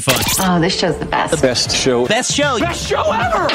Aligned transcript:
Fun. 0.00 0.20
Oh, 0.40 0.60
this 0.60 0.76
show's 0.78 0.98
the 0.98 1.06
best. 1.06 1.34
The 1.36 1.40
best 1.40 1.74
show. 1.74 2.06
Best 2.06 2.32
show. 2.34 2.58
Best 2.58 2.86
show 2.88 3.12
ever. 3.12 3.48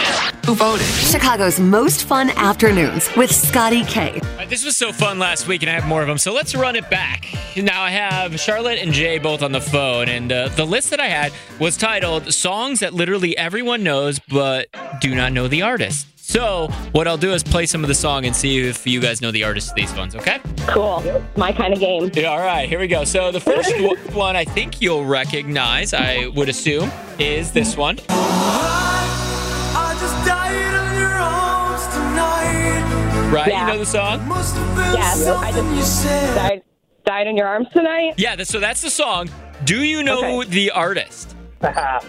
Who 0.45 0.55
voted? 0.55 0.85
Chicago's 0.87 1.59
most 1.59 2.05
fun 2.05 2.29
afternoons 2.31 3.13
with 3.17 3.29
Scotty 3.31 3.83
K. 3.83 4.19
Uh, 4.39 4.45
This 4.45 4.63
was 4.65 4.77
so 4.77 4.91
fun 4.93 5.19
last 5.19 5.47
week, 5.47 5.61
and 5.63 5.69
I 5.69 5.73
have 5.73 5.85
more 5.85 6.01
of 6.01 6.07
them. 6.07 6.17
So 6.17 6.33
let's 6.33 6.55
run 6.55 6.75
it 6.77 6.89
back. 6.89 7.25
Now 7.57 7.81
I 7.83 7.89
have 7.91 8.39
Charlotte 8.39 8.79
and 8.79 8.93
Jay 8.93 9.19
both 9.19 9.43
on 9.43 9.51
the 9.51 9.59
phone, 9.61 10.07
and 10.07 10.31
uh, 10.31 10.47
the 10.49 10.65
list 10.65 10.89
that 10.91 10.99
I 11.01 11.07
had 11.07 11.33
was 11.59 11.75
titled 11.77 12.33
"Songs 12.33 12.79
that 12.79 12.93
literally 12.93 13.37
everyone 13.37 13.83
knows 13.83 14.17
but 14.19 14.67
do 15.01 15.13
not 15.13 15.33
know 15.33 15.47
the 15.49 15.61
artist." 15.61 16.07
So 16.29 16.67
what 16.91 17.07
I'll 17.07 17.17
do 17.17 17.33
is 17.33 17.41
play 17.41 17.65
some 17.65 17.83
of 17.83 17.87
the 17.87 17.95
song 17.95 18.23
and 18.25 18.35
see 18.35 18.59
if 18.59 18.85
you 18.85 18.99
guys 19.01 19.19
know 19.19 19.31
the 19.31 19.43
artist 19.43 19.69
of 19.71 19.75
these 19.75 19.91
ones. 19.95 20.13
Okay? 20.15 20.37
Cool. 20.67 21.23
My 21.35 21.51
kind 21.51 21.73
of 21.73 21.79
game. 21.79 22.11
Yeah, 22.13 22.27
all 22.27 22.37
right, 22.37 22.69
here 22.69 22.79
we 22.79 22.87
go. 22.87 23.03
So 23.03 23.31
the 23.31 23.39
first 23.39 23.73
one 24.13 24.35
I 24.35 24.45
think 24.45 24.79
you'll 24.79 25.05
recognize, 25.05 25.91
I 25.91 26.27
would 26.35 26.47
assume, 26.47 26.91
is 27.17 27.51
this 27.51 27.75
one. 27.75 27.97
Right? 33.31 33.47
Yeah. 33.47 33.65
You 33.65 33.73
know 33.73 33.79
the 33.79 33.85
song? 33.87 34.19
Yes, 34.93 35.25
I 35.27 35.51
just 35.51 36.03
died, 36.35 36.61
died 37.05 37.25
in 37.27 37.37
your 37.37 37.47
arms 37.47 37.69
tonight. 37.73 38.13
Yeah, 38.17 38.35
th- 38.35 38.47
so 38.47 38.59
that's 38.59 38.81
the 38.81 38.89
song. 38.91 39.29
Do 39.65 39.83
you 39.83 40.03
know 40.03 40.41
Okay. 40.41 40.49
the 40.49 40.71
artist? 40.71 41.35
Uh, 41.61 41.99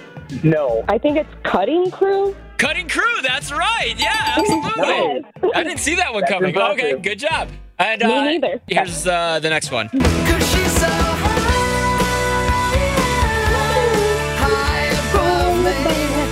no. 0.42 0.84
I 0.88 0.98
think 0.98 1.16
it's 1.16 1.28
Cutting 1.42 1.90
Crew. 1.90 2.34
Cutting 2.60 2.88
Crew, 2.88 3.22
that's 3.22 3.50
right. 3.50 3.94
Yeah, 3.96 4.10
absolutely. 4.36 5.24
Yes. 5.42 5.52
I 5.54 5.62
didn't 5.64 5.78
see 5.80 5.94
that 5.94 6.12
one 6.12 6.20
That's 6.20 6.32
coming. 6.32 6.50
impressive. 6.50 6.78
Okay, 6.84 7.00
good 7.00 7.18
job. 7.18 7.48
And 7.78 8.02
Me 8.02 8.12
uh, 8.12 8.24
neither. 8.24 8.60
here's 8.68 9.06
uh, 9.06 9.38
the 9.40 9.48
next 9.48 9.70
one. 9.72 9.88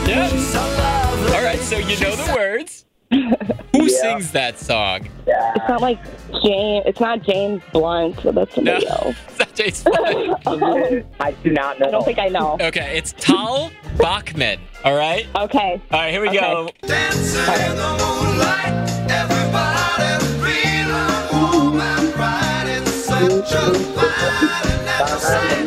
Yep. 0.08 0.32
All 1.34 1.44
right, 1.44 1.58
so 1.60 1.76
you 1.78 1.98
know 2.00 2.16
the 2.16 2.32
words. 2.34 2.84
Who 3.72 3.88
sings 3.88 4.32
that 4.32 4.58
song? 4.58 5.08
It's 5.26 5.68
not 5.68 5.80
like 5.80 5.98
James. 6.42 6.84
It's 6.86 7.00
not 7.00 7.22
James 7.22 7.62
Blunt. 7.72 8.18
So 8.20 8.32
that's 8.32 8.56
No, 8.56 8.78
somebody 8.80 8.86
else. 8.88 9.16
it's 9.28 9.38
not 9.38 9.54
James 9.54 9.84
Blunt. 9.84 10.46
Um, 10.46 11.04
I 11.20 11.32
do 11.32 11.50
not 11.52 11.78
know. 11.78 11.86
I 11.88 11.90
don't 11.90 12.04
think 12.04 12.18
I 12.18 12.28
know. 12.28 12.56
Okay, 12.60 12.96
it's 12.96 13.12
Tal 13.18 13.70
Bachman. 13.98 14.60
All 14.84 14.96
right. 14.96 15.26
Okay. 15.36 15.82
All 15.90 15.98
right, 16.00 16.12
here 16.12 16.20
we 16.22 16.28
Okay. 16.28 16.38
go. 16.38 16.68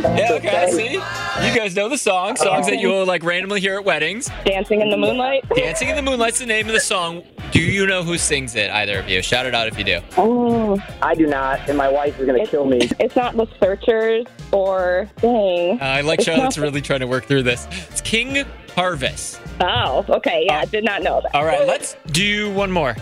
Yeah, 0.03 0.33
okay, 0.33 0.71
see? 0.71 0.93
You 0.93 1.55
guys 1.55 1.75
know 1.75 1.87
the 1.89 1.97
song. 1.97 2.35
Songs 2.35 2.67
that 2.67 2.79
you'll 2.79 3.05
like 3.05 3.23
randomly 3.23 3.59
hear 3.61 3.75
at 3.77 3.85
weddings. 3.85 4.29
Dancing 4.45 4.81
in 4.81 4.89
the 4.89 4.97
Moonlight. 4.97 5.47
Dancing 5.55 5.89
in 5.89 5.95
the 5.95 6.01
Moonlight's 6.01 6.39
the 6.39 6.45
name 6.45 6.67
of 6.67 6.73
the 6.73 6.79
song. 6.79 7.23
Do 7.51 7.59
you 7.61 7.85
know 7.85 8.03
who 8.03 8.17
sings 8.17 8.55
it, 8.55 8.71
either 8.71 8.99
of 8.99 9.09
you? 9.09 9.21
Shout 9.21 9.45
it 9.45 9.53
out 9.53 9.67
if 9.67 9.77
you 9.77 9.83
do. 9.83 9.99
Oh, 10.17 10.81
I 11.01 11.15
do 11.15 11.27
not, 11.27 11.67
and 11.69 11.77
my 11.77 11.89
wife 11.89 12.19
is 12.19 12.25
going 12.25 12.43
to 12.43 12.49
kill 12.49 12.65
me. 12.65 12.79
it's 12.99 13.15
not 13.15 13.35
The 13.35 13.47
Searchers 13.61 14.25
or 14.51 15.09
dang. 15.17 15.79
Uh, 15.81 15.83
I 15.85 16.01
like 16.01 16.19
It's 16.19 16.25
Charlotte's 16.25 16.57
not- 16.57 16.63
really 16.63 16.81
trying 16.81 17.01
to 17.01 17.07
work 17.07 17.25
through 17.25 17.43
this. 17.43 17.67
It's 17.89 18.01
King 18.01 18.45
Harvest. 18.75 19.39
Oh, 19.59 20.05
okay. 20.09 20.45
Yeah, 20.47 20.59
I 20.59 20.65
did 20.65 20.83
not 20.83 21.03
know 21.03 21.21
that. 21.21 21.35
All 21.35 21.45
right, 21.45 21.67
let's 21.67 21.95
do 22.11 22.51
one 22.53 22.71
more. 22.71 22.95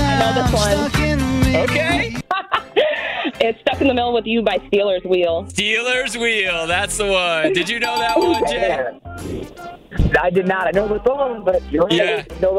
I 0.00 0.18
know 0.18 0.42
this 0.42 0.52
one. 0.52 1.54
Okay. 1.56 2.16
It's 3.40 3.60
Stuck 3.60 3.80
in 3.80 3.86
the 3.88 3.94
Middle 3.94 4.12
with 4.12 4.26
You 4.26 4.42
by 4.42 4.58
Stealers 4.66 5.02
Wheel. 5.04 5.46
Stealers 5.48 6.16
Wheel. 6.16 6.66
That's 6.66 6.96
the 6.98 7.06
one. 7.06 7.52
Did 7.52 7.68
you 7.68 7.78
know 7.78 7.96
that 7.98 8.18
one, 8.18 8.44
Jay? 8.48 10.18
I 10.18 10.30
did 10.30 10.46
not. 10.46 10.66
I 10.66 10.70
know 10.72 10.88
the 10.88 11.02
song, 11.04 11.44
but 11.44 11.62
you're 11.70 11.84
right. 11.84 11.92
Yeah. 11.92 12.22
Didn't 12.22 12.40
know, 12.40 12.54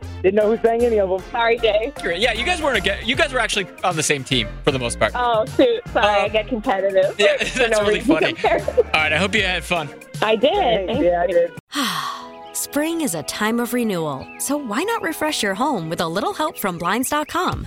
the, 0.00 0.06
didn't 0.22 0.34
know 0.36 0.54
who 0.56 0.62
sang 0.62 0.82
any 0.84 0.98
of 0.98 1.10
them. 1.10 1.20
Sorry, 1.30 1.58
Jay. 1.58 1.92
Yeah, 2.16 2.32
you 2.32 2.44
guys 2.46 2.62
weren't 2.62 2.78
again. 2.78 3.06
You 3.06 3.14
guys 3.14 3.32
were 3.32 3.40
actually 3.40 3.66
on 3.84 3.94
the 3.96 4.02
same 4.02 4.24
team 4.24 4.48
for 4.64 4.70
the 4.70 4.78
most 4.78 4.98
part. 4.98 5.12
Oh, 5.14 5.44
shoot. 5.56 5.82
Sorry, 5.92 6.06
Uh, 6.22 6.24
I 6.24 6.28
get 6.28 6.48
competitive. 6.48 7.14
yeah, 7.18 7.36
that's 7.36 7.56
no 7.78 7.82
really 7.86 8.00
funny. 8.00 8.34
All 8.44 8.58
right, 8.94 9.12
I 9.12 9.16
hope 9.18 9.34
you 9.34 9.42
had 9.42 9.62
fun. 9.64 9.88
I 10.22 10.36
did. 10.36 10.86
Thank 10.86 11.02
Yeah, 11.04 11.22
I 11.22 11.26
did. 11.26 11.52
Spring 12.56 13.02
is 13.02 13.14
a 13.14 13.22
time 13.24 13.60
of 13.60 13.74
renewal, 13.74 14.26
so 14.38 14.56
why 14.56 14.82
not 14.82 15.02
refresh 15.02 15.42
your 15.42 15.54
home 15.54 15.90
with 15.90 16.00
a 16.00 16.08
little 16.08 16.32
help 16.32 16.56
from 16.58 16.78
Blinds.com? 16.78 17.66